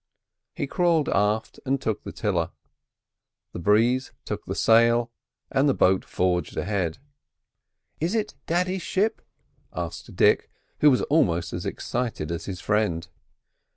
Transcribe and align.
He 0.55 0.65
crawled 0.65 1.09
aft 1.09 1.59
and 1.63 1.79
took 1.79 2.01
the 2.01 2.11
tiller; 2.11 2.49
the 3.51 3.59
breeze 3.59 4.11
took 4.25 4.43
the 4.47 4.55
sail, 4.55 5.11
and 5.51 5.69
the 5.69 5.75
boat 5.75 6.03
forged 6.03 6.57
ahead. 6.57 6.97
"Is 7.99 8.15
it 8.15 8.33
daddy's 8.47 8.81
ship?" 8.81 9.21
asked 9.73 10.15
Dick, 10.15 10.49
who 10.79 10.89
was 10.89 11.03
almost 11.03 11.53
as 11.53 11.67
excited 11.67 12.31
as 12.31 12.45
his 12.45 12.59
friend. 12.59 13.09